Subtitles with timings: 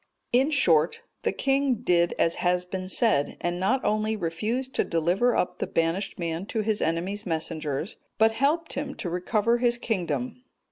[0.33, 5.35] In short, the king did as has been said, and not only refused to deliver
[5.37, 10.41] up the banished man to his enemy's messengers, but helped him to recover his kingdom.